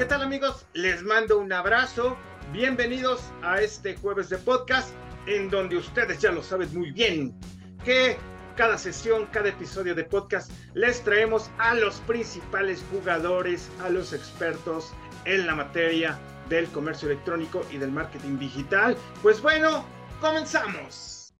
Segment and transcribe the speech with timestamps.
[0.00, 0.64] ¿qué tal amigos?
[0.72, 2.16] Les mando un abrazo.
[2.54, 4.94] Bienvenidos a este jueves de podcast
[5.26, 7.38] en donde ustedes ya lo saben muy bien
[7.84, 8.16] que
[8.56, 14.90] cada sesión, cada episodio de podcast les traemos a los principales jugadores, a los expertos
[15.26, 18.96] en la materia del comercio electrónico y del marketing digital.
[19.20, 19.84] Pues bueno,
[20.18, 21.34] comenzamos.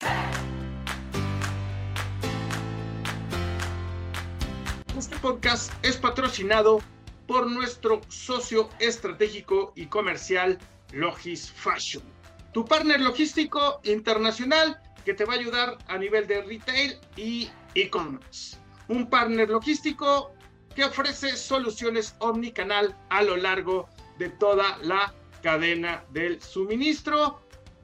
[4.98, 6.83] Este podcast es patrocinado
[7.30, 10.59] por nuestro socio estratégico y comercial
[10.91, 12.02] Logis Fashion,
[12.52, 18.59] tu partner logístico internacional que te va a ayudar a nivel de retail y e-commerce.
[18.88, 20.33] Un partner logístico
[20.74, 23.88] que ofrece soluciones omnicanal a lo largo
[24.19, 27.41] de toda la cadena del suministro.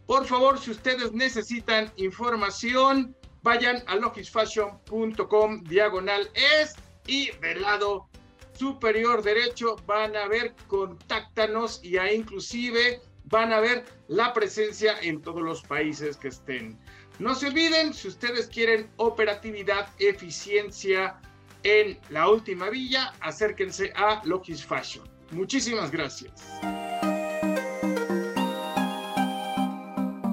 [0.07, 6.75] Por favor, si ustedes necesitan información, vayan a logisfashion.com diagonal es
[7.07, 8.09] y del lado
[8.57, 15.21] superior derecho van a ver contáctanos y ahí inclusive van a ver la presencia en
[15.21, 16.79] todos los países que estén.
[17.19, 21.19] No se olviden, si ustedes quieren operatividad, eficiencia
[21.63, 25.09] en la última villa, acérquense a Logis Fashion.
[25.33, 26.61] Muchísimas gracias.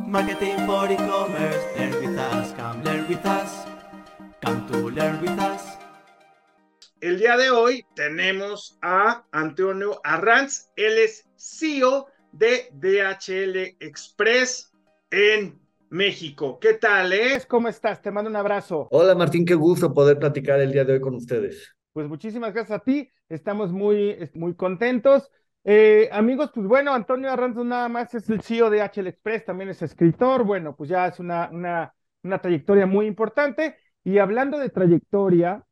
[0.07, 3.65] Marketing for e-commerce, learn with us, come learn with us,
[4.41, 5.82] come to learn with us.
[7.03, 14.71] El día de hoy tenemos a Antonio Arranz, él es CEO de DHL Express
[15.11, 15.59] en
[15.89, 16.57] México.
[16.61, 17.41] ¿Qué tal, eh?
[17.49, 18.01] ¿Cómo estás?
[18.01, 18.87] Te mando un abrazo.
[18.89, 21.75] Hola Martín, qué gusto poder platicar el día de hoy con ustedes.
[21.91, 25.29] Pues muchísimas gracias a ti, estamos muy, muy contentos.
[25.65, 29.69] Eh, amigos, pues bueno, Antonio Arranz nada más es el CEO de DHL Express, también
[29.69, 31.93] es escritor, bueno, pues ya es una, una,
[32.23, 33.75] una trayectoria muy importante.
[34.05, 35.65] Y hablando de trayectoria,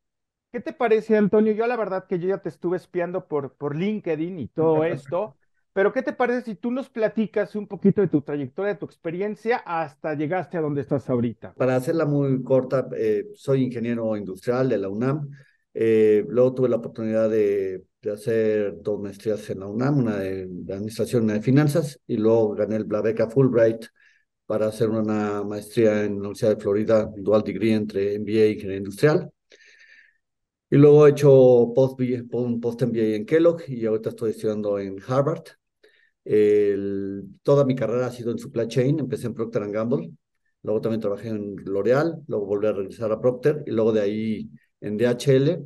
[0.51, 1.53] ¿Qué te parece, Antonio?
[1.53, 5.37] Yo la verdad que yo ya te estuve espiando por, por LinkedIn y todo esto,
[5.71, 8.85] pero ¿qué te parece si tú nos platicas un poquito de tu trayectoria, de tu
[8.85, 11.53] experiencia hasta llegaste a donde estás ahorita?
[11.53, 15.29] Para hacerla muy corta, eh, soy ingeniero industrial de la UNAM.
[15.73, 20.47] Eh, luego tuve la oportunidad de, de, hacer dos maestrías en la UNAM, una de,
[20.49, 23.85] de administración y una de finanzas, y luego gané la beca Fulbright
[24.45, 28.77] para hacer una maestría en la Universidad de Florida, dual degree entre MBA y ingeniería
[28.79, 29.31] industrial.
[30.73, 31.99] Y luego he hecho post,
[32.61, 35.43] post MBA en Kellogg y ahorita estoy estudiando en Harvard.
[37.43, 38.99] Toda mi carrera ha sido en supply chain.
[38.99, 40.11] Empecé en Procter Gamble,
[40.63, 44.49] luego también trabajé en L'Oreal, luego volví a regresar a Procter y luego de ahí
[44.79, 45.61] en DHL.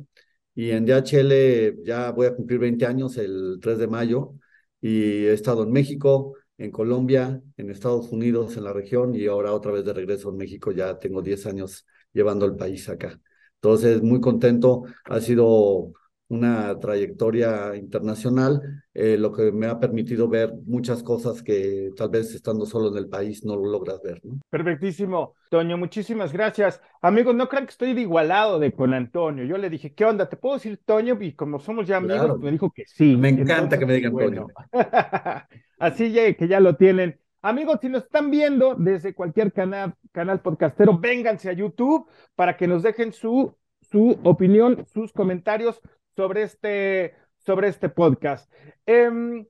[0.56, 4.34] Y en DHL ya voy a cumplir 20 años el 3 de mayo
[4.80, 9.52] y he estado en México, en Colombia, en Estados Unidos, en la región y ahora
[9.52, 10.72] otra vez de regreso en México.
[10.72, 13.20] Ya tengo 10 años llevando el país acá.
[13.60, 14.84] Entonces, muy contento.
[15.04, 15.92] Ha sido
[16.28, 18.60] una trayectoria internacional,
[18.92, 22.98] eh, lo que me ha permitido ver muchas cosas que tal vez estando solo en
[22.98, 24.20] el país no lo logras ver.
[24.24, 24.40] ¿no?
[24.50, 26.80] Perfectísimo, Toño, muchísimas gracias.
[27.00, 29.44] Amigos, no crean que estoy de igualado de con Antonio.
[29.44, 30.28] Yo le dije, ¿qué onda?
[30.28, 31.16] ¿Te puedo decir Toño?
[31.20, 33.16] Y como somos ya amigos, me dijo que sí.
[33.16, 34.46] Me encanta que me digan Toño.
[35.78, 37.20] Así que ya lo tienen.
[37.42, 42.66] Amigos, si nos están viendo desde cualquier canal, canal podcastero, vénganse a YouTube para que
[42.66, 45.80] nos dejen su, su opinión, sus comentarios
[46.16, 48.50] sobre este, sobre este podcast.
[48.84, 49.46] Em,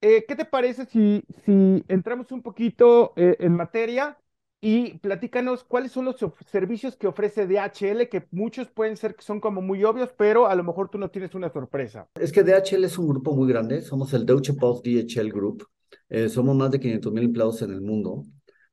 [0.00, 4.18] eh, ¿Qué te parece si, si entramos un poquito eh, en materia
[4.60, 6.16] y platícanos cuáles son los
[6.46, 10.54] servicios que ofrece DHL, que muchos pueden ser que son como muy obvios, pero a
[10.54, 12.08] lo mejor tú no tienes una sorpresa?
[12.18, 15.66] Es que DHL es un grupo muy grande, somos el Deutsche Post DHL Group.
[16.08, 18.24] Eh, somos más de 500 mil empleados en el mundo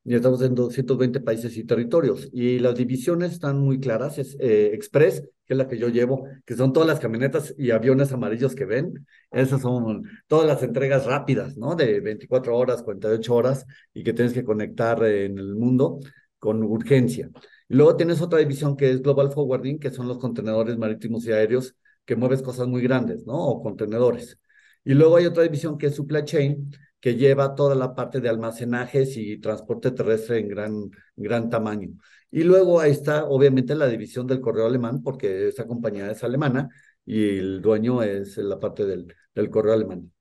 [0.03, 2.27] y estamos en 220 países y territorios.
[2.33, 4.17] Y las divisiones están muy claras.
[4.17, 7.71] Es eh, Express, que es la que yo llevo, que son todas las camionetas y
[7.71, 9.05] aviones amarillos que ven.
[9.29, 11.75] Esas son todas las entregas rápidas, ¿no?
[11.75, 15.99] De 24 horas, 48 horas y que tienes que conectar en el mundo
[16.39, 17.29] con urgencia.
[17.69, 21.31] Y luego tienes otra división que es Global Forwarding, que son los contenedores marítimos y
[21.31, 21.75] aéreos
[22.05, 23.35] que mueves cosas muy grandes, ¿no?
[23.35, 24.37] O contenedores.
[24.83, 28.29] Y luego hay otra división que es Supply Chain, que lleva toda la parte de
[28.29, 31.89] almacenajes y transporte terrestre en gran, gran tamaño.
[32.29, 36.69] Y luego ahí está, obviamente, la división del correo alemán, porque esa compañía es alemana
[37.05, 40.11] y el dueño es la parte del, del correo alemán.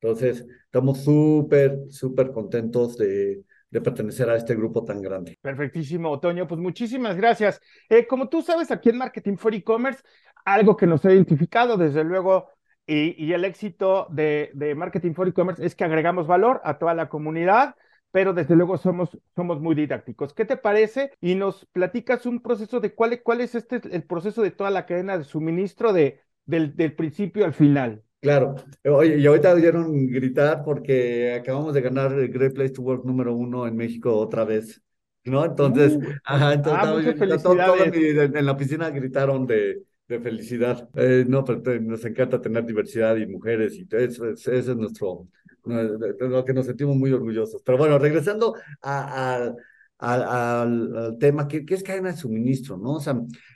[0.00, 5.38] Entonces, estamos súper, súper contentos de, de pertenecer a este grupo tan grande.
[5.40, 6.48] Perfectísimo, Otoño.
[6.48, 7.60] Pues muchísimas gracias.
[7.88, 10.02] Eh, como tú sabes, aquí en Marketing for E-Commerce,
[10.44, 12.48] algo que nos ha identificado, desde luego,
[12.86, 17.08] y, el éxito de, de, Marketing for E-Commerce es que agregamos valor a toda la
[17.08, 17.76] comunidad,
[18.10, 20.34] pero desde luego somos, somos muy didácticos.
[20.34, 21.12] ¿Qué te parece?
[21.20, 24.84] Y nos platicas un proceso de cuál, cuál es este el proceso de toda la
[24.86, 28.02] cadena de suministro de, del, del principio al final.
[28.20, 33.04] Claro, oye, y ahorita oyeron gritar porque acabamos de ganar el Great Place to Work
[33.04, 34.80] número uno en México otra vez,
[35.24, 35.44] ¿no?
[35.44, 40.88] Entonces, Uh, ajá, entonces ah, estaba todo- mi- en la oficina gritaron de, de felicidad.
[40.94, 45.28] Eh, no, pero nos encanta tener diversidad y mujeres y eso, es- nuestro,
[45.64, 47.62] lo que nos sentimos muy orgullosos.
[47.64, 49.56] Pero bueno, regresando a- al,
[49.98, 52.94] al- al tema, que es cadena de suministro, ¿no?
[52.94, 53.14] O sea,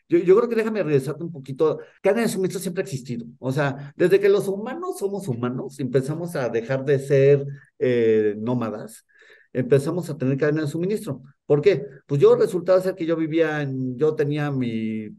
[0.09, 1.81] yo, yo creo que déjame regresarte un poquito.
[2.01, 3.27] Cadena de suministro siempre ha existido.
[3.39, 7.45] O sea, desde que los humanos somos humanos, empezamos a dejar de ser
[7.79, 9.05] eh, nómadas,
[9.53, 11.23] empezamos a tener cadena de suministro.
[11.47, 11.87] ¿Por qué?
[12.07, 14.51] Pues yo resultaba ser que yo vivía en, yo tenía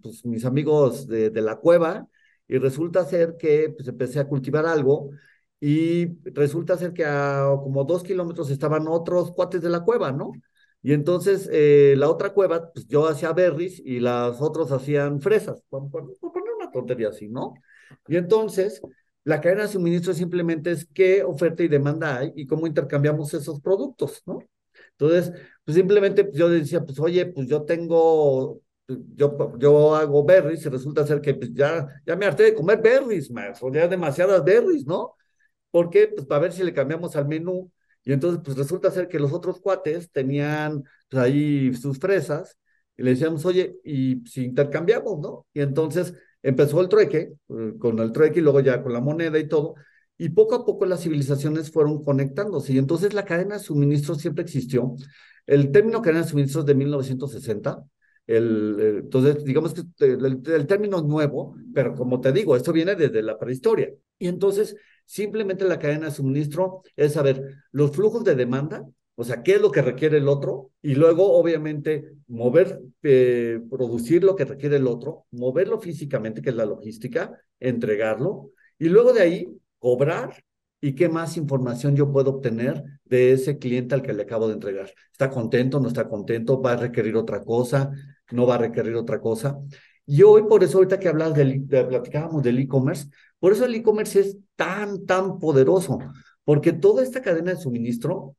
[0.02, 2.08] pues, mis amigos de, de la cueva
[2.48, 5.12] y resulta ser que pues, empecé a cultivar algo
[5.60, 10.32] y resulta ser que a como dos kilómetros estaban otros cuates de la cueva, ¿no?
[10.84, 15.62] Y entonces eh, la otra cueva, pues yo hacía berries y las otros hacían fresas,
[15.70, 17.54] por, por- por poner una tontería así, ¿no?
[18.08, 18.82] Y entonces
[19.24, 23.60] la cadena de suministro simplemente es qué oferta y demanda hay y cómo intercambiamos esos
[23.62, 24.40] productos, ¿no?
[25.00, 25.32] Entonces,
[25.64, 30.70] pues simplemente yo decía, pues oye, pues yo tengo, pues, yo, yo hago berries y
[30.70, 34.44] resulta ser que pues ya, ya me harté de comer berries, más, o ya demasiadas
[34.44, 35.16] berries, ¿no?
[35.72, 36.08] ¿Por qué?
[36.08, 37.72] Pues para ver si le cambiamos al menú.
[38.04, 42.58] Y entonces, pues resulta ser que los otros cuates tenían pues, ahí sus fresas
[42.96, 45.46] y le decíamos, oye, y si intercambiamos, ¿no?
[45.54, 49.38] Y entonces empezó el trueque, eh, con el trueque y luego ya con la moneda
[49.38, 49.76] y todo.
[50.18, 52.74] Y poco a poco las civilizaciones fueron conectándose.
[52.74, 54.96] Y entonces la cadena de suministro siempre existió.
[55.46, 57.84] El término cadena de suministro es de 1960.
[58.26, 62.96] El, el- entonces, digamos que el término es nuevo, pero como te digo, esto viene
[62.96, 63.90] desde la prehistoria.
[64.20, 64.76] Y entonces,
[65.06, 67.42] simplemente la cadena de suministro es saber
[67.72, 68.86] los flujos de demanda,
[69.16, 74.24] o sea, qué es lo que requiere el otro, y luego, obviamente, mover, eh, producir
[74.24, 79.22] lo que requiere el otro, moverlo físicamente, que es la logística, entregarlo, y luego de
[79.22, 80.44] ahí, cobrar
[80.80, 84.54] y qué más información yo puedo obtener de ese cliente al que le acabo de
[84.54, 84.92] entregar.
[85.12, 85.80] ¿Está contento?
[85.80, 86.62] ¿No está contento?
[86.62, 87.92] ¿Va a requerir otra cosa?
[88.32, 89.58] ¿No va a requerir otra cosa?
[90.06, 93.10] Y hoy, por eso, ahorita que hablas del, de, platicábamos del e-commerce,
[93.40, 96.00] por eso el e-commerce es tan, tan poderoso,
[96.44, 98.36] porque toda esta cadena de suministro,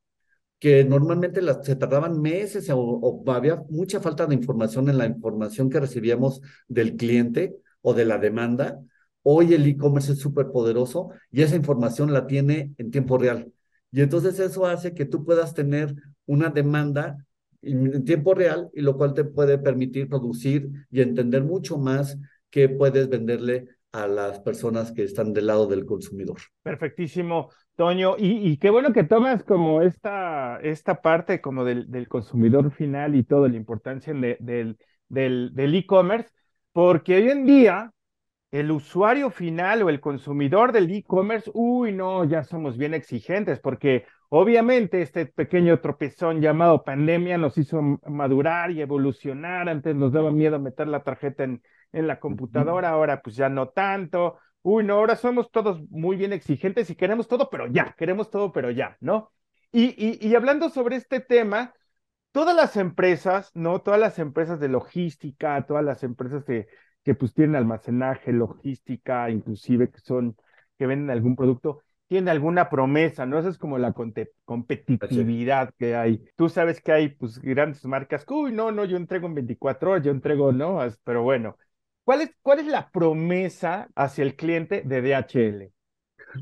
[0.58, 5.70] que normalmente se tardaban meses o, o había mucha falta de información en la información
[5.70, 8.81] que recibíamos del cliente o de la demanda,
[9.30, 13.52] hoy el e-commerce es súper poderoso y esa información la tiene en tiempo real.
[13.92, 15.94] Y entonces eso hace que tú puedas tener
[16.25, 17.19] una demanda
[17.60, 22.70] en tiempo real y lo cual te puede permitir producir y entender mucho más qué
[22.70, 26.38] puedes venderle a las personas que están del lado del consumidor.
[26.62, 28.16] Perfectísimo, Toño.
[28.19, 33.14] Y, y qué bueno que tomas como esta, esta parte como del, del consumidor final
[33.14, 34.78] y todo, la importancia de, del
[35.08, 36.28] del del e-commerce,
[36.72, 37.92] porque hoy en día
[38.50, 44.06] el usuario final o el consumidor del e-commerce, uy, no, ya somos bien exigentes, porque
[44.30, 49.68] obviamente este pequeño tropezón llamado pandemia nos hizo madurar y evolucionar.
[49.68, 51.62] Antes nos daba miedo meter la tarjeta en,
[51.92, 54.38] en la computadora, ahora pues ya no tanto.
[54.62, 58.52] Uy, no, ahora somos todos muy bien exigentes y queremos todo, pero ya, queremos todo,
[58.52, 59.30] pero ya, ¿no?
[59.70, 61.74] Y, y, y hablando sobre este tema,
[62.32, 63.82] todas las empresas, ¿no?
[63.82, 66.69] Todas las empresas de logística, todas las empresas de,
[67.08, 70.36] que pues tienen almacenaje, logística, inclusive que son,
[70.79, 73.38] que venden algún producto, tienen alguna promesa, ¿no?
[73.38, 73.94] Esa es como la
[74.44, 76.22] competitividad que hay.
[76.36, 80.05] Tú sabes que hay pues grandes marcas, uy, no, no, yo entrego en 24 horas,
[80.05, 81.56] yo entrego, no, pero bueno.
[82.05, 85.72] ¿Cuál es, ¿Cuál es la promesa hacia el cliente de DHL?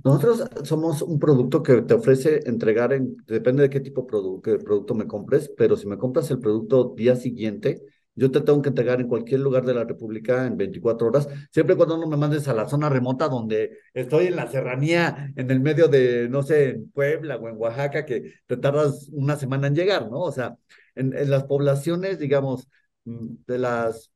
[0.04, 4.04] Nosotros somos un producto que te ofrece entregar en, depende de qué tipo
[4.42, 7.82] de qué producto me compres, pero si me compras el producto día siguiente,
[8.16, 11.74] yo te tengo que entregar en cualquier lugar de la República en 24 horas, siempre
[11.74, 15.50] y cuando no me mandes a la zona remota donde estoy en la serranía, en
[15.50, 19.66] el medio de, no sé, en Puebla o en Oaxaca, que te tardas una semana
[19.68, 20.20] en llegar, ¿no?
[20.20, 20.56] O sea,
[20.94, 22.68] en, las poblaciones, digamos,
[23.04, 24.10] de las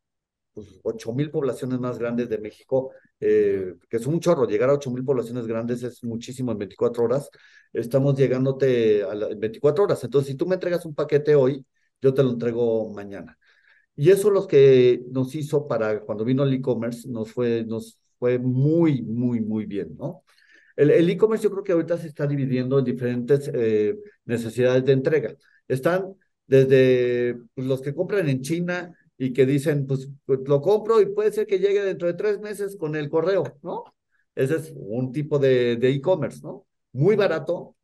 [0.54, 4.74] pues, 8 mil poblaciones más grandes de México, eh, que es un chorro, llegar a
[4.74, 7.30] 8 mil poblaciones grandes es muchísimo en 24 horas,
[7.72, 10.02] estamos llegándote a la, en 24 horas.
[10.04, 11.64] Entonces, si tú me entregas un paquete hoy,
[12.00, 13.38] yo te lo entrego mañana.
[14.00, 17.98] Y eso es lo que nos hizo para cuando vino el e-commerce, nos fue, nos
[18.18, 20.24] fue muy, muy, muy bien, ¿no?
[20.74, 25.34] El e-commerce yo creo que ahorita se está dividiendo en diferentes eh, necesidades de entrega.
[25.68, 26.14] Están
[26.46, 31.06] desde pues, los que compran en China y que dicen, pues, pues, lo compro y
[31.12, 33.84] puede ser que llegue dentro de tres meses con el correo, ¿no?
[34.34, 36.66] Ese es un tipo de e-commerce, ¿no?
[36.92, 37.76] Muy barato,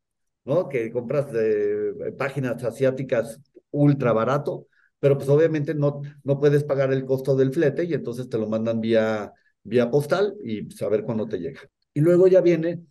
[0.47, 0.67] ¿no?
[0.71, 3.39] Que compras de páginas asiáticas
[3.71, 4.67] ultra barato,
[5.07, 8.49] pero pues obviamente no, no puedes pagar el costo del flete y entonces te lo
[8.49, 9.33] mandan vía,
[9.63, 11.61] vía postal y saber pues, cuándo te llega.
[11.95, 12.83] Y luego ya viene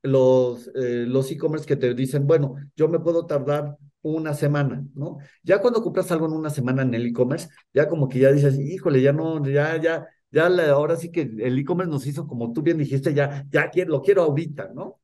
[0.00, 5.18] los eh, los e-commerce que te dicen, bueno, yo me puedo tardar una semana, ¿no?
[5.42, 8.58] Ya cuando compras algo en una semana en el e-commerce, ya como que ya dices,
[8.58, 12.62] híjole, ya no, ya, ya, ya ahora sí que el e-commerce nos hizo, como tú
[12.62, 15.02] bien dijiste, ya, ya quiero, lo quiero ahorita, ¿no?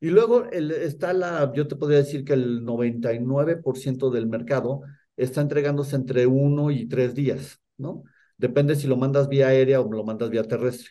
[0.00, 4.82] Y luego el, está la, yo te podría decir que el 99% del mercado
[5.16, 8.04] está entregándose entre uno y tres días, ¿no?
[8.36, 10.90] Depende si lo mandas vía aérea o lo mandas vía terrestre.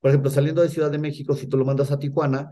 [0.00, 2.50] Por ejemplo, saliendo de Ciudad de México, si tú lo mandas a Tijuana,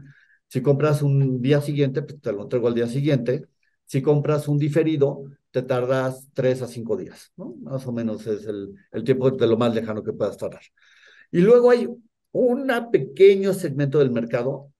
[0.49, 3.47] si compras un día siguiente, pues te lo entrego al día siguiente.
[3.87, 7.55] Si compras un diferido, te tardas tres a cinco días, ¿no?
[7.61, 10.63] Más o menos es el, tiempo de lo más lejano que puedas tardar.
[11.31, 11.89] Y luego hay
[12.33, 14.73] un pequeño segmento del mercado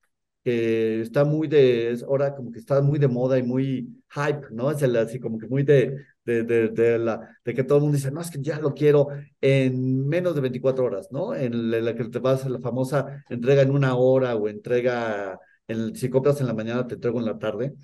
[0.45, 4.71] que está muy de, ahora como que está muy de moda y muy hype, ¿no?
[4.71, 7.85] Es el, así como que muy de, de, de, de, la, de que todo el
[7.85, 9.09] mundo dice, no, es que ya lo quiero
[9.41, 11.35] en menos de 24 horas, ¿no?
[11.35, 15.97] En la, que te vas a la famosa entrega en una hora o entrega, en,
[15.97, 17.75] si compras en la mañana, te entrego en la tarde.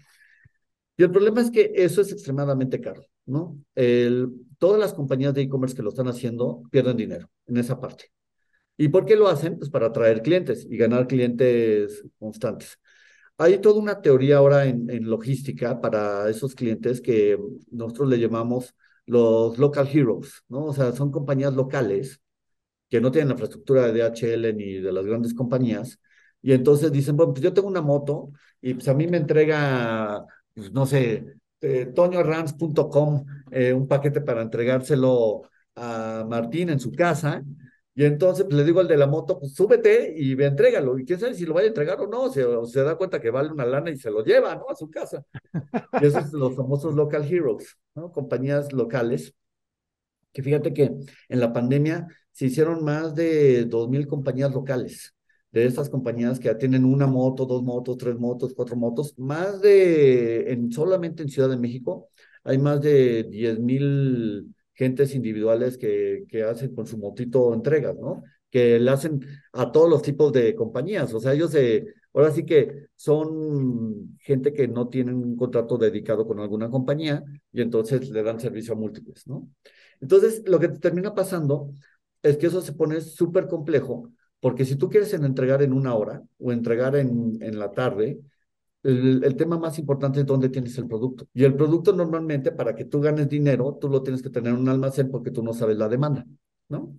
[0.96, 3.56] Y el problema es que eso es extremadamente caro, ¿no?
[3.74, 8.12] El, todas las compañías de e-commerce que lo están haciendo pierden dinero en esa parte.
[8.80, 9.58] ¿Y por qué lo hacen?
[9.58, 12.78] Pues para atraer clientes y ganar clientes constantes.
[13.36, 17.38] Hay toda una teoría ahora en, logística para esos clientes que
[17.70, 20.64] nosotros le llamamos los local heroes, ¿no?
[20.66, 22.22] O sea, son compañías locales
[22.88, 26.00] que no tienen la infraestructura de DHL ni de las grandes compañías.
[26.40, 28.30] Y entonces dicen, bueno, pues yo tengo una moto
[28.62, 31.26] y pues a mí me entrega, pues no sé,
[31.60, 35.42] eh, toñorans.com eh, un paquete para entregárselo
[35.74, 37.44] a Martín en su casa
[38.00, 40.98] y entonces pues, le digo al de la moto, pues súbete y ve, entrégalo.
[40.98, 43.20] Y quién sabe si lo vaya a entregar o no, se, o se da cuenta
[43.20, 44.70] que vale una lana y se lo lleva, ¿no?
[44.70, 45.22] A su casa.
[46.00, 48.10] Y esos son los famosos local heroes, ¿no?
[48.10, 49.34] Compañías locales.
[50.32, 50.84] Que fíjate que
[51.28, 55.14] en la pandemia se hicieron más de dos mil compañías locales.
[55.52, 59.60] De estas compañías que ya tienen una moto, dos motos, tres motos, cuatro motos, más
[59.60, 62.08] de, en, solamente en Ciudad de México,
[62.44, 68.22] hay más de diez mil gentes individuales que, que hacen con su motito entregas, ¿no?
[68.50, 69.20] Que le hacen
[69.52, 71.12] a todos los tipos de compañías.
[71.12, 71.54] O sea, ellos
[72.14, 77.22] ahora sí que son gente que no tienen un contrato dedicado con alguna compañía
[77.52, 79.46] y entonces le dan servicio a múltiples, ¿no?
[80.00, 81.74] Entonces, lo que termina pasando
[82.22, 84.10] es que eso se pone súper complejo,
[84.40, 88.18] porque si tú quieres entregar en una hora o entregar en, en la tarde,
[88.82, 91.28] el, tema más importante es dónde tienes el producto.
[91.34, 94.60] Y el producto normalmente, para que tú ganes dinero, tú lo tienes que tener en
[94.60, 96.26] un almacén porque tú no sabes la demanda,
[96.68, 96.96] ¿no?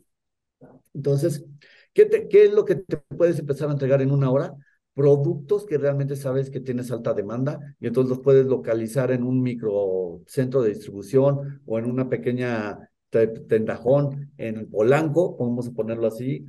[0.93, 1.45] Entonces,
[1.93, 4.53] ¿qué, ¿qué es lo que te puedes empezar a entregar en una hora?
[4.93, 9.41] Productos que realmente sabes que tienes alta demanda y entonces los puedes localizar en un
[9.41, 12.77] micro centro de distribución o en una pequeña
[13.09, 16.45] tendajón en Polanco, podemos ponerlo así,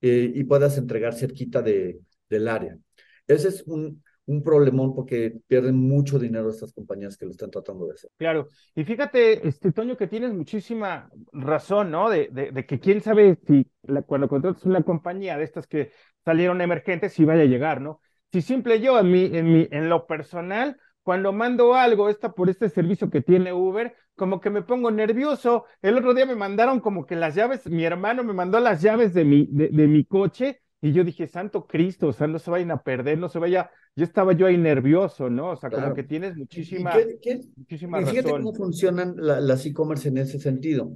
[0.00, 2.78] eh, y puedas entregar cerquita de, del área.
[3.26, 7.86] Ese es un, un problemón porque pierden mucho dinero estas compañías que lo están tratando
[7.86, 8.10] de hacer.
[8.18, 12.10] Claro, y fíjate, este Toño, que tienes muchísima razón, ¿no?
[12.10, 13.70] De, de, que quién sabe si
[14.06, 15.92] cuando contratas una compañía de estas que
[16.24, 18.00] salieron emergentes, si vaya a llegar, ¿no?
[18.32, 22.50] Si simple yo, en, mi, en, mi, en lo personal, cuando mando algo esta, por
[22.50, 25.66] este servicio que tiene Uber, como que me pongo nervioso.
[25.80, 29.14] El otro día me mandaron como que las llaves, mi hermano me mandó las llaves
[29.14, 32.50] de mi, de, de mi coche y yo dije, Santo Cristo, o sea, no se
[32.50, 33.70] vayan a perder, no se vaya.
[33.94, 35.52] Yo estaba yo ahí nervioso, ¿no?
[35.52, 36.92] O sea, como que tienes muchísima,
[37.22, 40.92] qué, muchísima fíjate cómo funcionan las e-commerce en ese sentido.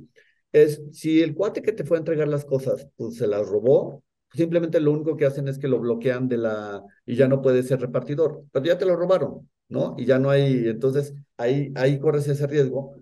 [0.52, 4.02] Es, si el cuate que te fue a entregar las cosas, pues se las robó,
[4.32, 7.62] simplemente lo único que hacen es que lo bloquean de la, y ya no puede
[7.62, 9.94] ser repartidor, pero ya te lo robaron, ¿no?
[9.96, 12.96] Y ya no hay, entonces ahí, ahí corres ese riesgo.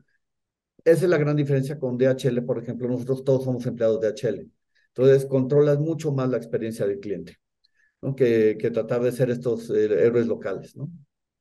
[0.85, 4.58] Esa es la gran diferencia con DHL, por ejemplo, nosotros todos somos empleados de DHL.
[4.99, 7.37] Entonces, controlas mucho más la experiencia del cliente,
[8.03, 8.17] ¿no?
[8.17, 10.89] que, tratar de ser estos eh, héroes locales, ¿no?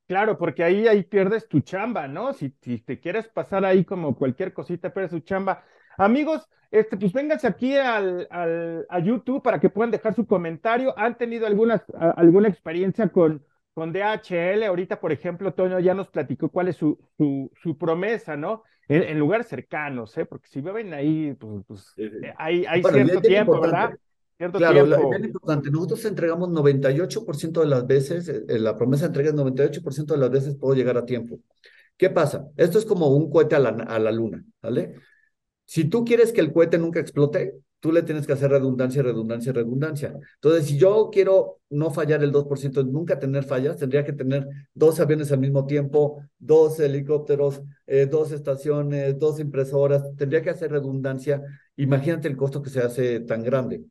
[0.07, 2.33] Claro, porque ahí, ahí pierdes tu chamba, ¿no?
[2.33, 5.65] Si, te quieres pasar ahí como cualquier cosita, pierdes tu chamba.
[5.97, 10.93] Amigos, este, pues vénganse aquí al, al, a YouTube para que puedan dejar su comentario.
[10.95, 11.83] ¿Han tenido alguna,
[12.15, 13.43] alguna experiencia con,
[13.77, 14.63] con DHL?
[14.63, 18.63] Ahorita, por ejemplo, Toño ya nos platicó cuál es su, su, su promesa, ¿no?
[18.87, 20.25] en, lugares cercanos, ¿eh?
[20.25, 23.95] Porque si viven ahí, pues, pues eh, hay, hay cierto tiempo, ¿verdad?
[24.35, 25.13] Cierto claro, tiempo.
[25.13, 25.69] es importante.
[25.69, 30.31] Nosotros entregamos 98% de las veces, eh, la promesa de entrega es 98% de las
[30.31, 31.39] veces puedo llegar a tiempo.
[31.97, 32.47] ¿Qué pasa?
[32.57, 34.95] Esto es como un cohete a la, a la luna, ¿vale?
[35.65, 39.53] Si tú quieres que el cohete nunca explote, tú le tienes que hacer redundancia, redundancia,
[39.53, 40.13] redundancia.
[40.35, 44.99] Entonces, si yo quiero no fallar el 2%, nunca tener fallas, tendría que tener dos
[44.99, 51.41] aviones al mismo tiempo, dos helicópteros, eh, dos estaciones, dos impresoras, tendría que hacer redundancia.
[51.77, 53.85] Imagínate el costo que se hace tan grande.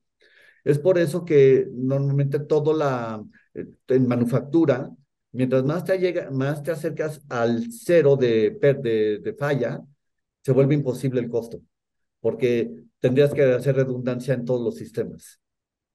[0.62, 3.24] Es por eso que normalmente todo la,
[3.54, 4.90] eh, en manufactura,
[5.32, 9.80] mientras más te, llega, más te acercas al cero de, de, de falla,
[10.42, 11.62] se vuelve imposible el costo,
[12.20, 15.40] porque tendrías que hacer redundancia en todos los sistemas.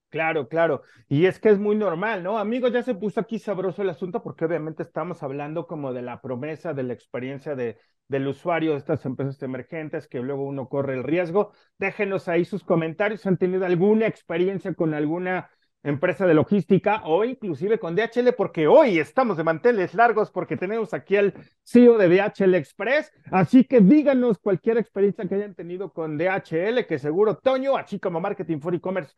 [0.10, 0.81] Claro, claro.
[1.08, 2.38] Y es que es muy normal, ¿no?
[2.38, 6.22] Amigos, ya se puso aquí sabroso el asunto porque obviamente estamos hablando como de la
[6.22, 7.77] promesa, de la experiencia de,
[8.10, 11.53] del usuario de estas empresas emergentes, que luego uno corre el riesgo.
[11.77, 13.25] Déjenos ahí sus comentarios.
[13.25, 15.50] ¿Han tenido alguna experiencia con alguna
[15.83, 18.33] empresa de logística o inclusive con DHL?
[18.38, 21.33] Porque hoy estamos de manteles largos porque tenemos aquí al
[21.63, 23.11] CEO de DHL Express.
[23.31, 28.19] Así que díganos cualquier experiencia que hayan tenido con DHL, que seguro Toño, así como
[28.19, 29.13] Marketing for E-Commerce,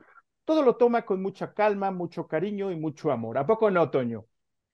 [0.46, 3.38] todo lo toma con mucha calma, mucho cariño y mucho amor.
[3.38, 4.26] ¿A poco no, Toño?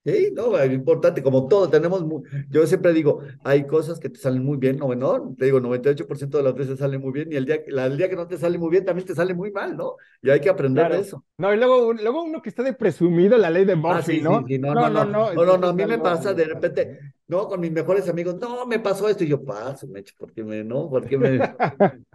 [0.05, 2.05] Sí, no, es importante, como todo, tenemos,
[2.49, 6.37] yo siempre digo, hay cosas que te salen muy bien, no, no, te digo, 98%
[6.37, 8.57] de las veces salen muy bien y el día, el día que no te sale
[8.57, 9.97] muy bien también te sale muy mal, ¿no?
[10.21, 11.25] Y hay que aprender de eso.
[11.37, 14.21] No, y luego, luego uno que está de presumido la ley de Murphy, ah, sí,
[14.21, 14.45] ¿no?
[14.47, 17.59] Sí, no, no, no, no, no, no, a mí me pasa de repente, no, con
[17.59, 20.63] mis mejores amigos, no, me pasó esto y yo paso, me echo, ¿por qué me,
[20.63, 20.89] no?
[20.89, 21.39] ¿Por qué me...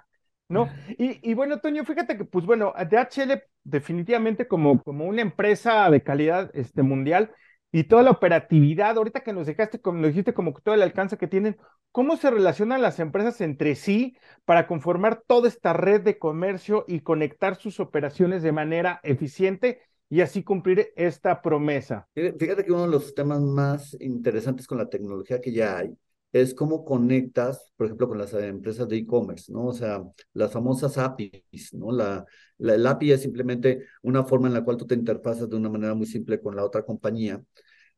[0.48, 0.70] ¿no?
[0.96, 6.02] Y, y, bueno, Toño, fíjate que, pues bueno, DHL definitivamente como, como una empresa de
[6.02, 7.30] calidad este, mundial
[7.74, 11.18] y toda la operatividad, ahorita que nos dejaste, como nos dijiste, como todo el alcance
[11.18, 11.56] que tienen,
[11.90, 17.00] ¿cómo se relacionan las empresas entre sí para conformar toda esta red de comercio y
[17.00, 19.80] conectar sus operaciones de manera eficiente?
[20.10, 22.06] y así cumplir esta promesa.
[22.14, 25.96] Fíjate que uno de los temas más interesantes con la tecnología que ya hay
[26.34, 29.66] es cómo conectas, por ejemplo, con las empresas de e-commerce, ¿no?
[29.66, 30.02] O sea,
[30.32, 31.92] las famosas APIs, ¿no?
[31.92, 32.24] La,
[32.58, 35.70] la, el API es simplemente una forma en la cual tú te interfazas de una
[35.70, 37.40] manera muy simple con la otra compañía.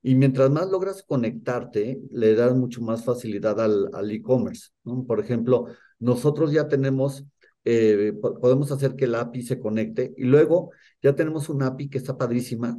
[0.07, 4.69] Y mientras más logras conectarte, le das mucho más facilidad al, al e-commerce.
[5.05, 5.67] Por ejemplo,
[5.99, 7.25] nosotros ya tenemos,
[7.65, 10.71] eh, podemos hacer que el API se conecte y luego
[11.03, 12.79] ya tenemos una API que está padrísima,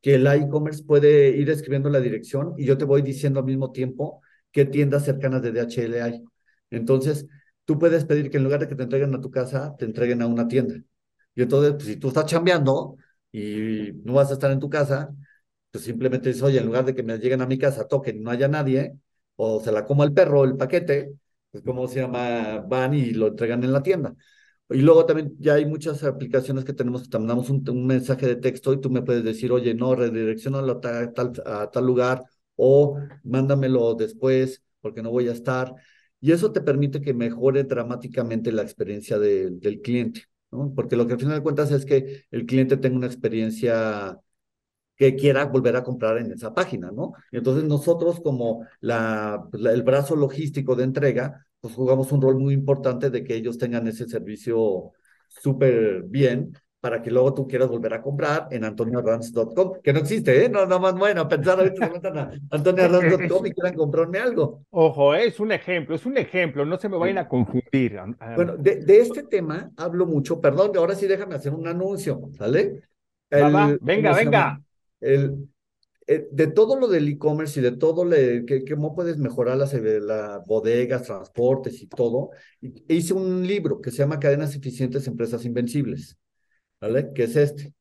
[0.00, 3.70] que el e-commerce puede ir escribiendo la dirección y yo te voy diciendo al mismo
[3.70, 6.24] tiempo qué tiendas cercanas de DHL hay.
[6.70, 7.26] Entonces,
[7.66, 10.22] tú puedes pedir que en lugar de que te entreguen a tu casa, te entreguen
[10.22, 10.76] a una tienda.
[11.34, 12.96] Y entonces, pues, si tú estás chambeando
[13.30, 15.14] y no vas a estar en tu casa,
[15.72, 18.30] pues simplemente dices, oye, en lugar de que me lleguen a mi casa, toquen no
[18.30, 18.98] haya nadie,
[19.36, 21.14] o se la coma el perro, el paquete,
[21.50, 24.14] pues como se llama, van y lo entregan en la tienda.
[24.70, 28.36] Y luego también ya hay muchas aplicaciones que tenemos que te mandamos un, mensaje de
[28.36, 30.80] texto y tú me puedes decir, oye, no, redireccionalo
[31.46, 32.24] a tal lugar
[32.56, 35.74] o mándamelo después porque no voy a estar.
[36.20, 40.72] Y eso te permite que mejore dramáticamente la experiencia del cliente, ¿no?
[40.74, 44.18] Porque lo que al final de cuentas es que el cliente tenga una experiencia
[44.96, 47.12] que quiera volver a comprar en esa página, ¿no?
[47.30, 53.10] Entonces nosotros como la, el brazo logístico de entrega, pues jugamos un rol muy importante
[53.10, 54.92] de que ellos tengan ese servicio
[55.28, 56.52] súper bien
[56.82, 60.48] para que luego tú quieras volver a comprar en antoniorans.com, que no existe, ¿eh?
[60.48, 62.32] No, no más bueno, pensar ahorita se metan a
[63.46, 64.64] y quieran comprarme algo.
[64.70, 68.00] Ojo, es un ejemplo, es un ejemplo, no se me vayan a confundir.
[68.34, 72.82] Bueno, de, de este tema hablo mucho, perdón, ahora sí déjame hacer un anuncio, ¿sale?
[73.30, 74.60] El, venga, venga.
[75.02, 75.48] El,
[76.06, 79.72] eh, de todo lo del e-commerce y de todo lo que, cómo puedes mejorar las,
[79.74, 82.30] las bodegas, transportes y todo,
[82.88, 86.16] hice un libro que se llama Cadenas Eficientes, Empresas Invencibles.
[86.82, 87.12] ¿vale?
[87.14, 87.72] ¿Qué es este.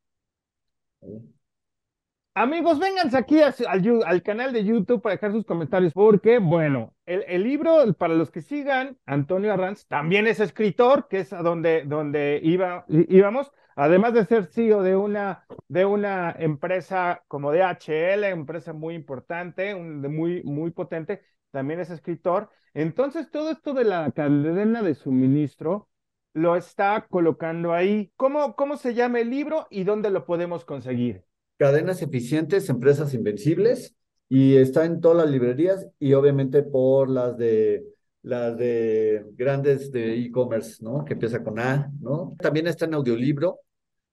[2.34, 7.94] Amigos, vénganse aquí al, canal de YouTube para dejar sus comentarios, porque, bueno, el, libro,
[7.96, 12.86] para los que sigan, Antonio Arranz también es escritor, que es a donde, donde iba,
[12.88, 19.76] íbamos, además de ser CEO de una, de una empresa como DHL, empresa muy importante,
[19.76, 22.50] muy, muy potente, también es escritor.
[22.74, 25.90] Entonces, todo esto de la cadena de suministro,
[26.34, 28.12] lo está colocando ahí.
[28.16, 31.24] ¿Cómo, cómo se llama el libro y dónde lo podemos conseguir?
[31.58, 33.96] Cadenas eficientes, empresas invencibles,
[34.32, 37.84] y está en todas las librerías y obviamente por las de
[38.24, 41.04] las de grandes de e-commerce, ¿no?
[41.06, 42.36] Que empieza con A, ¿no?
[42.40, 43.60] También está en audiolibro,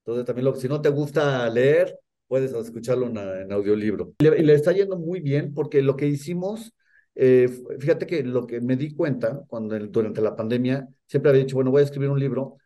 [0.01, 4.15] entonces también lo, si no te gusta leer, puedes escucharlo en, audiolibro.
[4.19, 6.73] Y le, está yendo muy bien porque lo que hicimos
[7.21, 7.49] eh,
[7.81, 11.73] fíjate que lo que me di cuenta cuando durante la pandemia, siempre había dicho, bueno,
[11.73, 12.59] voy a escribir un libro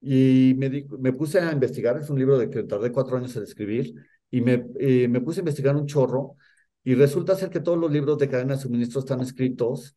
[0.00, 3.42] y me, me puse a investigar, es un libro de que tardé cuatro años en
[3.42, 3.94] escribir
[4.30, 6.36] y me, eh, me puse a investigar un chorro
[6.84, 9.96] y resulta ser que todos los libros de cadena de suministro están escritos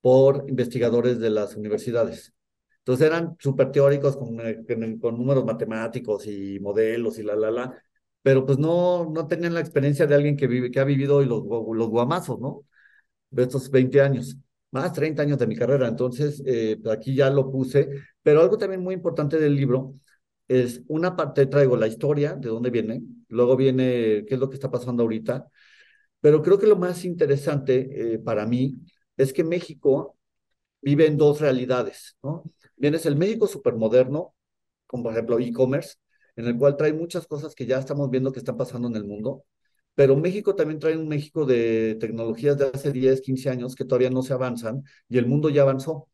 [0.00, 2.34] por investigadores de las universidades.
[2.78, 4.38] Entonces eran súper teóricos con,
[5.00, 7.82] con, números matemáticos y modelos y la, la, la,
[8.22, 11.44] pero pues no, no tenían la experiencia de alguien que, vive, que ha vivido los,
[11.44, 12.64] los guamazos, ¿no?
[13.30, 14.36] de estos 20 años,
[14.70, 15.88] más 30 años de mi carrera.
[15.88, 17.88] Entonces, eh, aquí ya lo puse.
[18.22, 19.94] Pero algo también muy importante del libro
[20.48, 24.54] es una parte, traigo la historia, de dónde viene, luego viene qué es lo que
[24.56, 25.46] está pasando ahorita,
[26.20, 28.76] pero creo que lo más interesante eh, para mí
[29.18, 30.16] es que México
[30.82, 32.44] vive en dos realidades, ¿no?
[32.76, 34.34] Vienes el México supermoderno,
[34.86, 35.96] como por ejemplo e-commerce,
[36.36, 39.04] en el cual trae muchas cosas que ya estamos viendo que están pasando en el
[39.04, 39.44] mundo,
[39.94, 44.10] pero México también trae un México de tecnologías de hace 10, 15 años que todavía
[44.10, 46.08] no se avanzan y el mundo ya avanzó.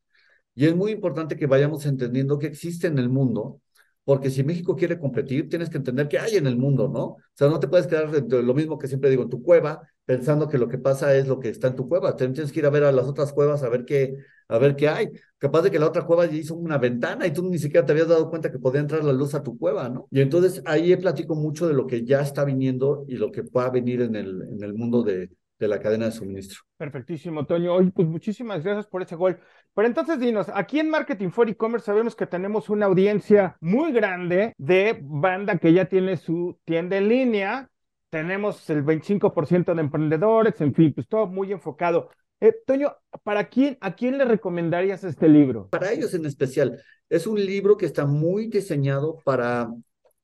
[0.54, 3.60] Y es muy importante que vayamos entendiendo que existe en el mundo
[4.04, 7.02] porque si México quiere competir, tienes que entender qué hay en el mundo, ¿no?
[7.04, 10.48] O sea, no te puedes quedar lo mismo que siempre digo en tu cueva, pensando
[10.48, 12.16] que lo que pasa es lo que está en tu cueva.
[12.16, 14.16] Tienes que ir a ver a las otras cuevas a ver qué,
[14.48, 15.10] a ver qué hay.
[15.38, 17.92] Capaz de que la otra cueva ya hizo una ventana y tú ni siquiera te
[17.92, 20.06] habías dado cuenta que podía entrar la luz a tu cueva, ¿no?
[20.10, 23.70] Y entonces ahí platico mucho de lo que ya está viniendo y lo que pueda
[23.70, 26.60] venir en el, en el mundo de, de la cadena de suministro.
[26.76, 27.74] Perfectísimo, Toño.
[27.74, 29.38] Oye, pues muchísimas gracias por ese gol.
[29.74, 34.54] Pero entonces dinos, aquí en Marketing for E-Commerce sabemos que tenemos una audiencia muy grande
[34.58, 37.70] de banda que ya tiene su tienda en línea,
[38.14, 42.11] tenemos el 25% de emprendedores, en fin, pues todo muy enfocado.
[42.38, 45.68] Eh, Toño, ¿para quién, a quién le recomendarías este libro?
[45.70, 46.81] Para ellos en especial.
[47.09, 49.68] Es un libro que está muy diseñado para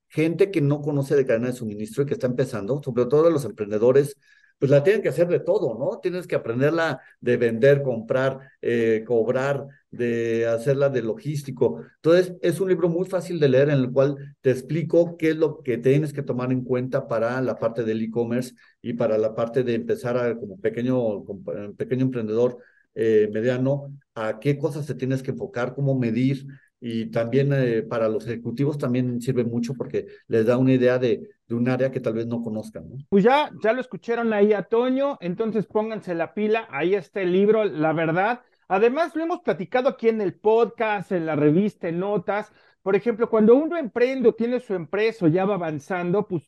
[0.07, 3.45] gente que no conoce de cadena de suministro y que está empezando, sobre todo los
[3.45, 4.17] emprendedores
[4.61, 6.01] pues la tienen que hacer de todo, ¿no?
[6.01, 11.83] Tienes que aprenderla de vender, comprar, eh, cobrar, de hacerla de logístico.
[11.97, 15.37] Entonces, es un libro muy fácil de leer en el cual te explico qué es
[15.37, 19.35] lo que tienes que tomar en cuenta para la parte del e-commerce y para la
[19.35, 21.43] parte de empezar a, como pequeño, como
[21.75, 22.59] pequeño emprendedor
[22.95, 26.47] eh, mediano, a qué cosas te tienes que enfocar, cómo medir,
[26.81, 31.29] y también eh, para los ejecutivos también sirve mucho porque les da una idea de,
[31.47, 32.89] de un área que tal vez no conozcan.
[32.89, 32.97] ¿no?
[33.11, 37.33] Pues ya, ya lo escucharon ahí a Toño, entonces pónganse la pila, ahí está el
[37.33, 38.41] libro, la verdad.
[38.69, 42.53] Además, lo hemos platicado aquí en el podcast, en la revista, en notas.
[42.83, 46.45] Por ejemplo, cuando uno emprende o tiene su empresa o ya va avanzando, pues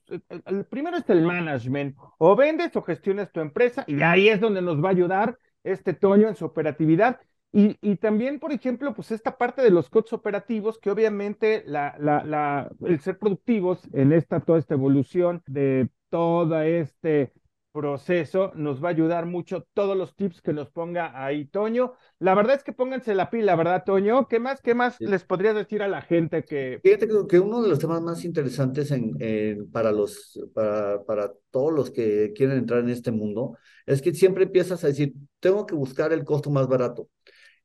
[0.46, 1.96] el, primero es el management.
[2.18, 5.94] O vendes o gestionas tu empresa y ahí es donde nos va a ayudar este
[5.94, 7.18] Toño en su operatividad.
[7.52, 11.94] Y, y, también, por ejemplo, pues esta parte de los codes operativos, que obviamente la,
[11.98, 17.32] la, la, el ser productivos en esta, toda esta evolución de todo este
[17.72, 21.94] proceso nos va a ayudar mucho todos los tips que nos ponga ahí Toño.
[22.18, 24.28] La verdad es que pónganse la pila, ¿verdad, Toño?
[24.28, 26.80] ¿Qué más, qué más les podría decir a la gente que...
[26.82, 31.72] Fíjate que uno de los temas más interesantes en, en, para, los, para, para todos
[31.72, 35.74] los que quieren entrar en este mundo es que siempre empiezas a decir, tengo que
[35.74, 37.08] buscar el costo más barato.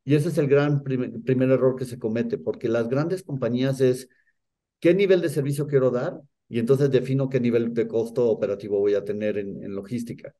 [0.08, 4.08] Y ese es el gran primer, error que se comete, porque las grandes compañías es
[4.80, 8.96] qué nivel de servicio quiero dar y entonces defino qué nivel de costo operativo voy
[8.96, 10.34] a tener en, en logística.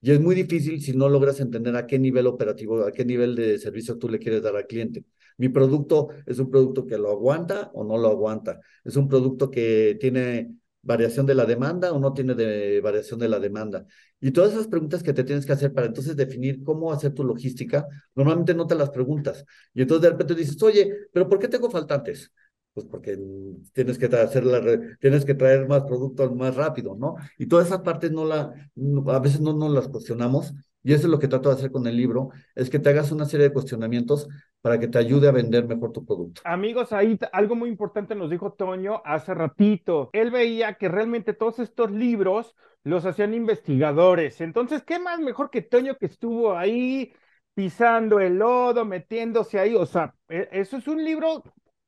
[0.00, 3.36] Y es muy difícil si no logras entender a qué nivel operativo, a qué nivel
[3.36, 5.04] de servicio tú le quieres dar al cliente.
[5.38, 8.60] Mi producto es un producto que lo aguanta o no lo aguanta.
[8.84, 13.38] Es un producto que tiene variación de la demanda o no tiene variación de la
[13.38, 13.86] demanda.
[14.20, 17.24] Y todas esas preguntas que te tienes que hacer para entonces definir cómo hacer tu
[17.24, 19.44] logística, normalmente no te las preguntas.
[19.74, 22.32] Y entonces de repente dices, oye, pero ¿por qué tengo faltantes?
[22.74, 23.18] Pues porque
[23.72, 24.44] tienes que, hacer
[24.98, 27.16] tienes que traer más productos más rápido, ¿no?
[27.38, 28.52] Y todas esas partes no la,
[29.08, 31.86] a veces no nos las cuestionamos y eso es lo que trato de hacer con
[31.86, 34.28] el libro, es que te hagas una serie de cuestionamientos
[34.60, 36.42] para que te ayude a vender mejor tu producto.
[36.44, 40.10] Amigos, ahí algo muy importante nos dijo Toño hace ratito.
[40.12, 44.40] Él veía que realmente todos estos libros los hacían investigadores.
[44.40, 47.12] Entonces, ¿qué más mejor que Toño que estuvo ahí
[47.54, 49.74] pisando el lodo, metiéndose ahí?
[49.74, 51.44] O sea, e, eso es un libro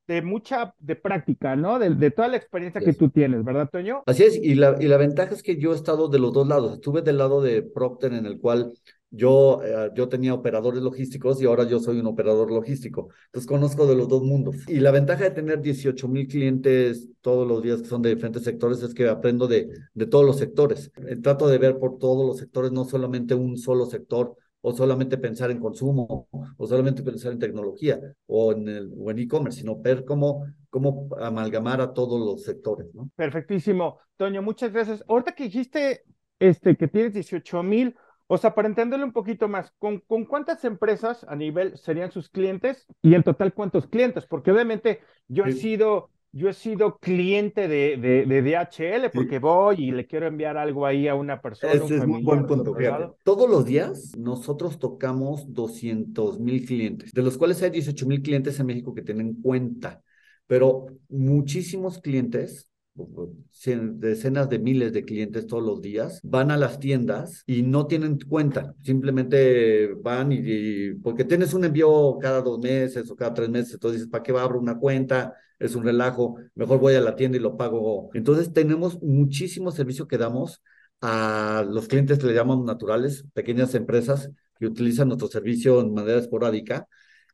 [0.07, 1.79] de mucha, de práctica, ¿no?
[1.79, 4.03] De, de toda la experiencia que tú tienes, ¿verdad, Toño?
[4.05, 6.47] Así es, y la, y la ventaja es que yo he estado de los dos
[6.47, 6.73] lados.
[6.73, 8.73] Estuve del lado de Procter, en el cual
[9.09, 13.09] yo, eh, yo tenía operadores logísticos y ahora yo soy un operador logístico.
[13.27, 14.55] Entonces conozco de los dos mundos.
[14.67, 18.43] Y la ventaja de tener 18 mil clientes todos los días que son de diferentes
[18.43, 20.91] sectores es que aprendo de, de todos los sectores.
[21.07, 24.35] Eh, trato de ver por todos los sectores, no solamente un solo sector
[24.67, 29.19] o solamente pensar en consumo, o solamente pensar en tecnología, o en el o en
[29.19, 33.11] e-commerce, sino ver cómo, cómo amalgamar a todos los sectores, ¿no?
[33.15, 33.99] Perfectísimo.
[34.17, 35.03] Toño, muchas gracias.
[35.07, 36.01] Ahorita que dijiste
[36.39, 40.65] este, que tienes 18 mil, o sea, para entenderlo un poquito más, ¿con, ¿con cuántas
[40.65, 42.87] empresas a nivel serían sus clientes?
[43.03, 44.25] Y en total, ¿cuántos clientes?
[44.25, 49.85] Porque obviamente yo he sido yo he sido cliente de, de, de DHL porque voy
[49.85, 51.71] y le quiero enviar algo ahí a una persona.
[51.71, 52.75] Ese es un buen punto.
[53.23, 58.59] Todos los días nosotros tocamos 200 mil clientes, de los cuales hay 18 mil clientes
[58.59, 60.03] en México que tienen cuenta,
[60.45, 67.43] pero muchísimos clientes decenas de miles de clientes todos los días, van a las tiendas
[67.45, 73.15] y no tienen cuenta, simplemente van y, porque tienes un envío cada dos meses o
[73.15, 75.33] cada tres meses, entonces dices, ¿para qué va a abrir una cuenta?
[75.59, 78.09] Es un relajo, mejor voy a la tienda y lo pago.
[78.13, 80.61] Entonces tenemos muchísimo servicio que damos
[81.01, 86.19] a los clientes que le llamamos naturales, pequeñas empresas que utilizan nuestro servicio en manera
[86.19, 86.87] esporádica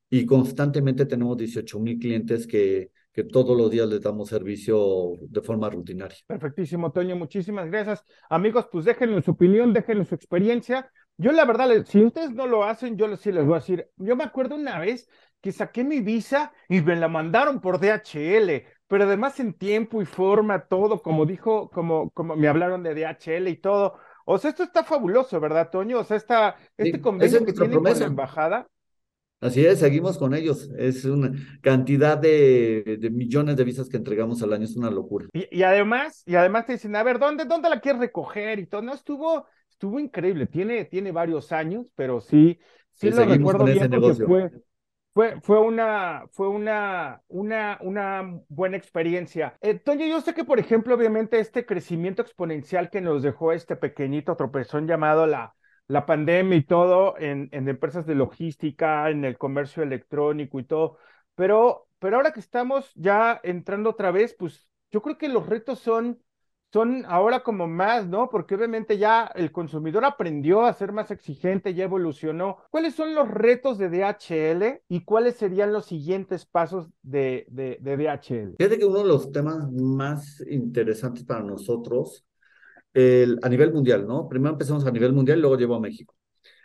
[0.09, 5.41] y constantemente tenemos 18 mil clientes que que todos los días les damos servicio de
[5.41, 6.17] forma rutinaria.
[6.27, 8.03] Perfectísimo, Toño, muchísimas gracias.
[8.29, 10.89] Amigos, pues déjenme su opinión, déjenme su experiencia.
[11.17, 14.15] Yo la verdad, si ustedes no lo hacen, yo sí les voy a decir, yo
[14.15, 15.07] me acuerdo una vez
[15.41, 20.05] que saqué mi visa y me la mandaron por DHL, pero además en tiempo y
[20.05, 23.97] forma, todo, como dijo, como, como me hablaron de DHL y todo.
[24.25, 25.99] O sea, esto está fabuloso, ¿verdad, Toño?
[25.99, 28.67] O sea, esta, este convenio que tiene con la embajada
[29.41, 30.69] Así es, seguimos con ellos.
[30.77, 35.27] Es una cantidad de, millones de visas que entregamos al año, es una locura.
[35.33, 38.59] Y, además, y además te dicen, a ver, ¿dónde, dónde la quieres recoger?
[38.59, 40.45] Y todo, no, estuvo, estuvo increíble.
[40.45, 42.59] Tiene, tiene varios años, pero sí,
[42.93, 44.51] sí, lo recuerdo bien porque fue,
[45.13, 49.57] fue, fue, una, fue una, una, una buena experiencia.
[49.61, 53.75] Eh, Toño, yo sé que, por ejemplo, obviamente este crecimiento exponencial que nos dejó este
[53.75, 55.53] pequeñito tropezón llamado la,
[55.87, 60.97] la pandemia y todo en, en, empresas de logística, en el comercio electrónico y todo.
[61.35, 65.79] Pero, pero ahora que estamos ya entrando otra vez, pues yo creo que los retos
[65.79, 66.21] son,
[66.71, 68.29] son ahora como más, ¿no?
[68.29, 72.57] Porque obviamente ya el consumidor aprendió a ser más exigente, ya evolucionó.
[72.69, 78.55] ¿Cuáles son los retos de DHL y cuáles serían los siguientes pasos de, de, DHL?
[78.57, 82.25] Fíjate que uno de los temas más interesantes para nosotros
[82.93, 84.27] a nivel mundial, ¿no?
[84.27, 86.15] Primero empezamos a nivel mundial y luego llevo a México.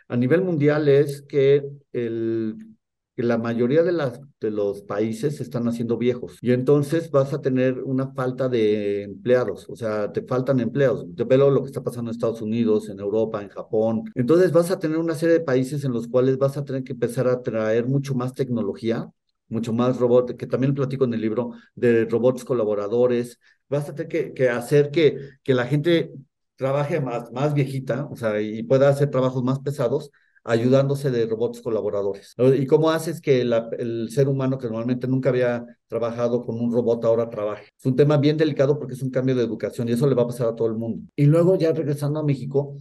[0.07, 2.76] A nivel mundial es que, el,
[3.17, 7.81] que la mayoría de, los países se están haciendo viejos y entonces vas a tener
[7.81, 11.03] una falta de empleados, o sea, te faltan empleados.
[11.15, 14.03] Te veo lo que está pasando en Estados Unidos, en Europa, en Japón.
[14.13, 16.93] Entonces vas a tener una serie de países en los cuales vas a tener que
[16.93, 19.09] empezar a traer mucho más tecnología,
[19.49, 24.33] mucho más robot, que también platico en el libro, de robots colaboradores, vas a tener
[24.35, 26.11] que, hacer que, que la gente
[26.55, 30.11] trabaje más, más viejita, o sea, y pueda hacer trabajos más pesados,
[30.47, 32.33] ayudándose de robots colaboradores.
[32.57, 37.03] ¿Y cómo haces que el ser humano que normalmente nunca había trabajado con un robot
[37.03, 37.69] ahora trabaje?
[37.77, 40.23] Es un tema bien delicado porque es un cambio de educación y eso le va
[40.23, 41.05] a pasar a todo el mundo.
[41.17, 42.77] Y luego ya regresando a México,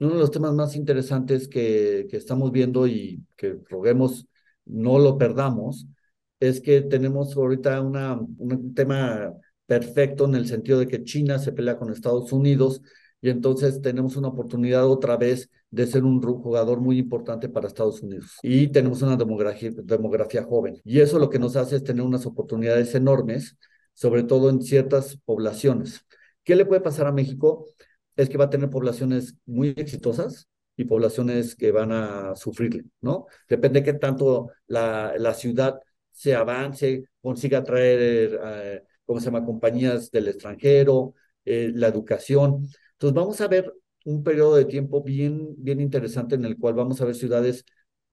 [0.00, 4.26] uno de los temas más interesantes que, que estamos viendo y que roguemos
[4.64, 5.86] no lo perdamos
[6.40, 9.32] es que tenemos ahorita una, un tema
[9.66, 12.82] perfecto en el sentido de que China se pelea con Estados Unidos
[13.20, 18.02] y entonces tenemos una oportunidad otra vez de ser un jugador muy importante para Estados
[18.02, 18.38] Unidos.
[18.42, 20.80] Y tenemos una demografía, joven.
[20.84, 23.56] Y eso lo que nos hace es tener unas oportunidades enormes,
[23.94, 26.04] sobre todo en ciertas poblaciones.
[26.44, 27.66] ¿Qué le puede pasar a México?
[28.14, 33.26] Es que va a tener poblaciones muy exitosas, y poblaciones que van a sufrirle, ¿no?
[33.48, 35.80] Depende de qué tanto la, la ciudad
[36.12, 42.68] se avance, consiga traer eh, ¿cómo se llama?, compañías del extranjero, eh, la educación.
[42.92, 43.72] Entonces vamos a ver
[44.06, 47.64] un periodo de tiempo bien, bien interesante en el cual vamos a ver ciudades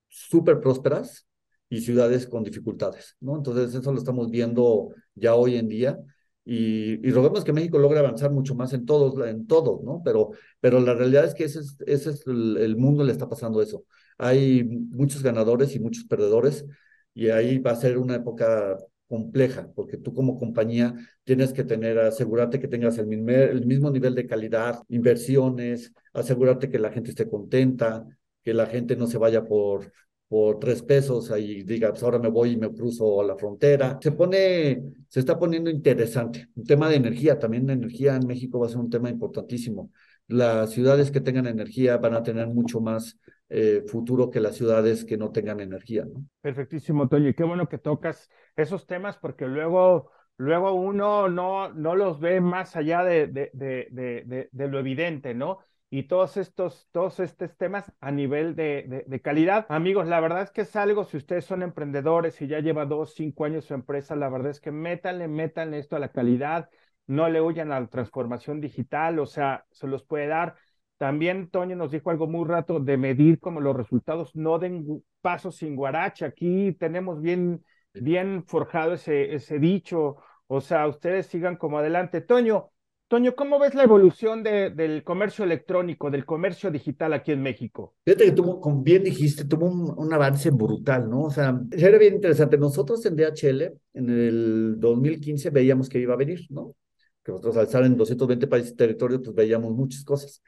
[0.08, 1.28] súper prósperas
[1.70, 3.36] y ciudades con dificultades, ¿no?
[3.38, 6.00] Entonces eso lo estamos viendo ya hoy en día
[6.46, 7.14] y, y
[7.46, 10.02] que México logre avanzar mucho más en todos, en todo, ¿no?
[10.04, 13.62] Pero, pero la realidad es que ese es, ese es el mundo, le está pasando
[13.62, 13.86] eso.
[14.18, 16.66] Hay muchos ganadores y muchos perdedores
[17.14, 18.78] y ahí va a ser una época
[19.14, 23.92] compleja, porque tú como compañía tienes que tener, asegurarte que tengas el mismo, el mismo
[23.92, 28.08] nivel de calidad, inversiones, asegurarte que la gente esté contenta,
[28.44, 29.92] que la gente no se vaya por,
[30.28, 34.00] por tres pesos y diga, pues ahora me voy y me cruzo a la frontera.
[34.02, 36.48] Se pone, se está poniendo interesante.
[36.56, 39.92] Un tema de energía, también la energía en México va a ser un tema importantísimo.
[40.28, 43.16] Las ciudades que tengan energía van a tener mucho más
[43.56, 46.08] eh, futuro que las ciudades que no tengan energía.
[46.42, 47.30] Perfectísimo, Toño.
[47.30, 52.42] Y qué bueno que tocas esos temas porque luego, luego uno no, no los ve
[52.42, 55.60] más allá de, de, de, de, lo evidente, ¿no?
[55.92, 59.68] y todos estos, todos estos temas a nivel de, de, calidad.
[59.70, 63.14] Amigos, la verdad es que es algo, si ustedes son emprendedores y ya lleva dos,
[63.14, 66.72] cinco años su empresa, la verdad es que métanle, métanle esto a la calidad,
[67.06, 70.56] no le huyan a la transformación digital, o sea, se los puede dar.
[70.98, 75.58] También Toño nos dijo algo muy rato de medir como los resultados no den pasos
[75.58, 76.28] sin guaracha.
[76.28, 80.18] Aquí tenemos bien, bien forjado ese, ese dicho.
[80.48, 82.22] O sea, ustedes sigan como adelante.
[82.22, 82.70] Toño,
[83.08, 87.94] Toño, ¿cómo ves la evolución de, del comercio electrónico, del comercio digital aquí en México?
[88.06, 91.26] Fíjate que tuvo, como bien dijiste, tuvo un, avance brutal, ¿no?
[91.26, 92.58] O sea, era bien interesante.
[92.58, 96.76] Nosotros en DHL, en el 2015, veíamos que iba a venir, ¿no?
[97.24, 100.42] que nosotros al estar en 220 países y territorios, pues veíamos muchas cosas.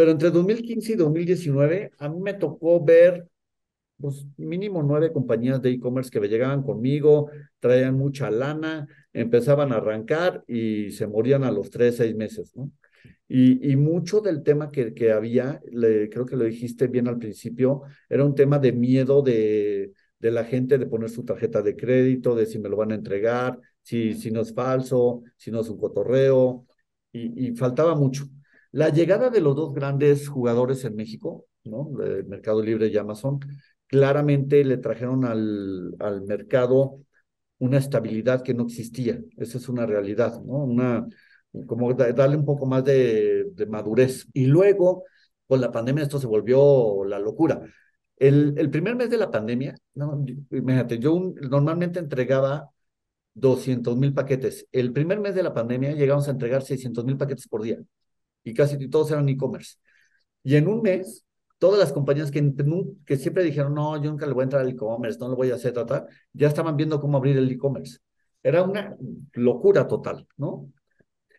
[0.00, 3.28] Pero entre 2015 y 2019, a mí me tocó ver
[3.98, 10.42] pues mínimo nueve compañías de e-commerce que llegaban conmigo, traían mucha lana, empezaban a arrancar
[10.48, 12.70] y se morían a los tres, seis meses, ¿no?
[13.28, 17.18] Y, y mucho del tema que, que había, le, creo que lo dijiste bien al
[17.18, 21.76] principio, era un tema de miedo de, de la gente de poner su tarjeta de
[21.76, 25.60] crédito, de si me lo van a entregar, si, si no es falso, si no
[25.60, 26.66] es un cotorreo,
[27.12, 28.26] y, y faltaba mucho.
[28.72, 31.90] La llegada de los dos grandes jugadores en México, ¿no?
[32.02, 33.40] El Mercado Libre y Amazon,
[33.86, 37.00] claramente le trajeron al, al mercado
[37.58, 39.20] una estabilidad que no existía.
[39.36, 40.64] Esa es una realidad, ¿no?
[40.64, 41.06] Una,
[41.66, 44.26] como darle un poco más de, madurez.
[44.32, 45.04] Y luego,
[45.46, 47.62] con la pandemia, esto se volvió la locura.
[48.16, 49.74] El, primer mes de la pandemia,
[50.50, 52.70] imagínate, yo normalmente entregaba
[53.34, 54.66] 200 mil paquetes.
[54.72, 57.78] El primer mes de la pandemia llegamos a entregar 600 mil paquetes por día
[58.44, 59.76] y casi todos eran e-commerce.
[60.42, 61.24] Y en un mes
[61.60, 62.54] todas las compañías que,
[63.04, 65.50] que siempre dijeron, no, yo nunca le voy a entrar al e-commerce, no lo voy
[65.50, 65.74] a hacer,
[66.32, 67.98] ya estaban viendo cómo abrir el e-commerce.
[68.42, 68.96] Era una
[69.34, 70.72] locura total, ¿no?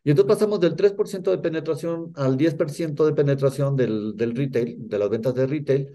[0.04, 5.00] Y entonces pasamos del 3% de penetración al 10% de penetración del, del retail, de
[5.00, 5.92] las ventas de retail.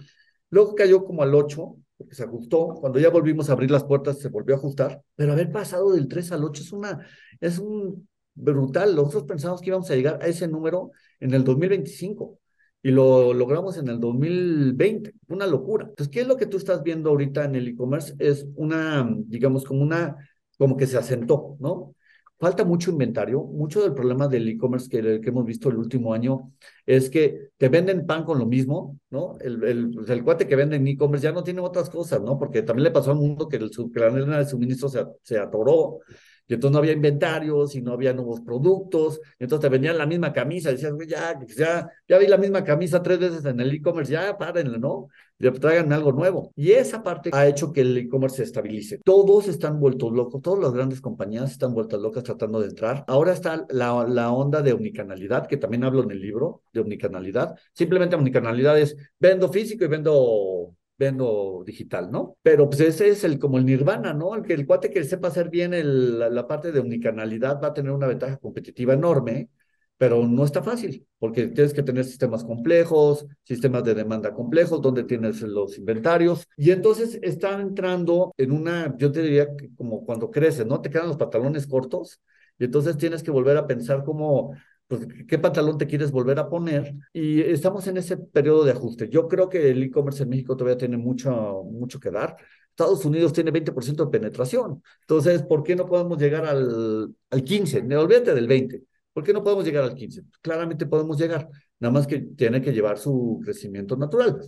[0.51, 2.69] Luego cayó como al 8%, porque se ajustó.
[2.81, 5.03] Cuando ya volvimos a abrir las puertas, se volvió a ajustar.
[5.15, 7.07] Pero haber pasado del 3 al 8 es, una,
[7.41, 8.95] es un brutal.
[8.95, 12.39] Nosotros pensamos que íbamos a llegar a ese número en el 2025
[12.83, 15.87] y lo logramos en el 2020, una locura.
[15.89, 18.15] Entonces, ¿qué es lo que tú estás viendo ahorita en el e-commerce?
[18.19, 20.17] Es una, digamos, como una,
[20.57, 21.95] como que se asentó, ¿no?
[22.39, 23.43] Falta mucho inventario.
[23.43, 26.53] Mucho del problema del e-commerce que, que, hemos visto el último año
[26.85, 29.37] es que te venden pan con lo mismo, ¿no?
[29.41, 32.39] El, el, pues el cuate que vende en e-commerce ya no tiene otras cosas, ¿no?
[32.39, 36.01] Porque también le pasó al mundo que el, su cadena de suministro se, se atoró
[36.49, 40.07] y entonces no había inventarios y no había nuevos productos, y entonces te vendían la
[40.07, 43.73] misma camisa, decías, güey, ya, ya, ya vi la misma camisa tres veces en el
[43.73, 45.09] e-commerce, ya párenle, ¿no?
[45.39, 46.53] Ya traigan algo nuevo.
[46.57, 49.01] Y esa parte ha hecho que el e-commerce se estabilice.
[49.05, 53.05] Todos están vueltos locos, todas las grandes compañías están vueltas locas tratando de entrar.
[53.07, 57.55] Ahora está la, la onda de omnicanalidad, que también hablo en el libro de omnicanalidad.
[57.75, 62.37] Simplemente omnicanalidad es vendo físico y vendo vendo digital, ¿no?
[62.43, 64.35] Pero pues ese es el como el nirvana, ¿no?
[64.35, 67.75] El que el cuate que sepa hacer bien el, la, parte de omnicanalidad va a
[67.75, 69.51] tener una ventaja competitiva enorme,
[69.99, 75.05] pero no está fácil, porque tienes que tener sistemas complejos, sistemas de demanda complejos, donde
[75.05, 80.31] tienes los inventarios, y entonces están entrando en una, yo te diría que como cuando
[80.31, 80.81] creces, ¿no?
[80.81, 82.21] Te quedan los pantalones cortos,
[82.59, 84.55] y entonces tienes que volver a pensar cómo
[84.87, 86.95] pues, qué pantalón te quieres volver a poner.
[87.13, 89.09] Y estamos en ese periodo de ajuste.
[89.09, 92.37] Yo creo que el e-commerce en México todavía tiene mucho, mucho que dar.
[92.71, 94.83] Estados Unidos tiene 20% de penetración.
[95.01, 97.81] Entonces, ¿por qué no podemos llegar al, al 15?
[97.97, 98.83] Olvídate del 20.
[99.13, 100.25] ¿Por qué no podemos llegar al 15?
[100.43, 101.49] Claramente podemos llegar,
[101.81, 104.39] nada más que tiene que llevar su crecimiento natural.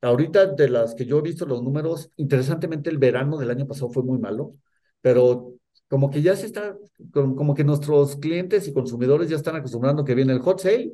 [0.00, 3.90] Ahorita, de las que yo he visto los números, interesantemente el verano del año pasado
[3.90, 4.54] fue muy malo,
[5.00, 5.54] pero
[5.88, 6.76] como que ya se está,
[7.12, 10.92] como que nuestros clientes y consumidores ya están acostumbrando que viene el hot sale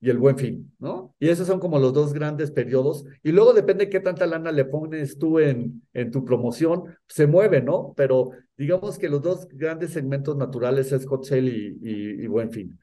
[0.00, 1.14] y el buen fin, ¿no?
[1.18, 3.04] Y esos son como los dos grandes periodos.
[3.22, 7.62] Y luego depende qué tanta lana le pones tú en, en tu promoción, se mueve,
[7.62, 7.94] ¿no?
[7.96, 12.78] Pero digamos que los dos grandes segmentos naturales es hot sale y, y, buen fin.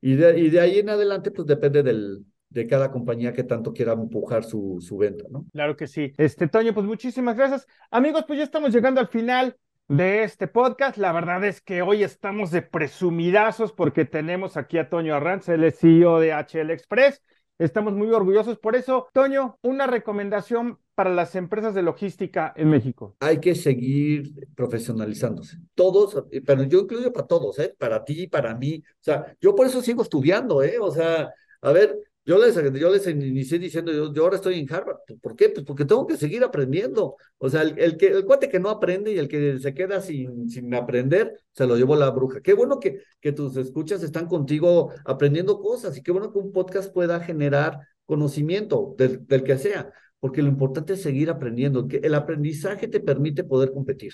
[0.00, 3.72] Y de, y de ahí en adelante, pues depende del, de cada compañía que tanto
[3.72, 5.46] quiera empujar su, su venta, ¿no?
[5.52, 6.12] Claro que sí.
[6.18, 7.66] Este, Toño, pues muchísimas gracias.
[7.90, 9.56] Amigos, pues ya estamos llegando al final
[9.88, 10.96] de este podcast.
[10.96, 15.70] La verdad es que hoy estamos de presumidazos porque tenemos aquí a Toño Arranz, el
[15.72, 17.22] CEO de HL Express.
[17.58, 19.08] Estamos muy orgullosos por eso.
[19.12, 23.16] Toño, una recomendación para las empresas de logística en México.
[23.20, 25.58] Hay que seguir profesionalizándose.
[25.74, 27.74] Todos, pero yo incluyo para todos, ¿eh?
[27.78, 28.82] Para ti, para mí.
[28.84, 30.78] O sea, yo por eso sigo estudiando, ¿eh?
[30.80, 34.72] O sea, a ver, yo les, yo les inicié diciendo, yo, yo, ahora estoy en
[34.72, 34.96] Harvard.
[35.20, 35.50] ¿Por qué?
[35.50, 37.16] Pues porque tengo que seguir aprendiendo.
[37.36, 40.00] O sea, el, el, que, el cuate que no aprende y el que se queda
[40.00, 42.40] sin, sin aprender, se lo llevó la bruja.
[42.40, 46.52] Qué bueno que, que tus escuchas están contigo aprendiendo cosas y qué bueno que un
[46.52, 51.98] podcast pueda generar conocimiento del, del que sea, porque lo importante es seguir aprendiendo, que
[51.98, 54.12] el aprendizaje te permite poder competir.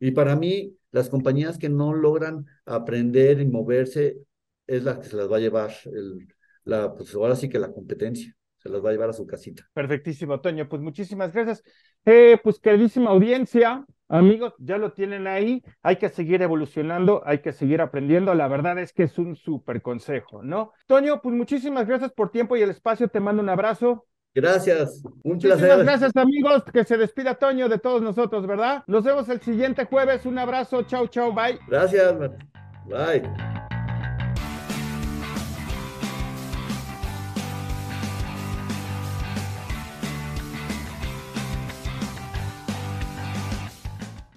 [0.00, 4.18] Y para mí, las compañías que no logran aprender y moverse
[4.66, 6.26] es la que se las va a llevar el,
[6.66, 9.64] la, pues ahora sí que la competencia se las va a llevar a su casita.
[9.72, 10.68] Perfectísimo, Toño.
[10.68, 11.62] Pues muchísimas gracias.
[12.04, 15.62] Eh, pues queridísima audiencia, amigos, ya lo tienen ahí.
[15.82, 18.34] Hay que seguir evolucionando, hay que seguir aprendiendo.
[18.34, 20.72] La verdad es que es un súper consejo, ¿no?
[20.86, 23.08] Toño, pues muchísimas gracias por tiempo y el espacio.
[23.08, 24.06] Te mando un abrazo.
[24.34, 25.84] Gracias, un Muchísimas placer.
[25.84, 26.64] gracias, amigos.
[26.72, 28.84] Que se despida Toño de todos nosotros, ¿verdad?
[28.86, 30.26] Nos vemos el siguiente jueves.
[30.26, 30.82] Un abrazo.
[30.82, 31.58] Chau, chau, bye.
[31.68, 33.75] Gracias, bye.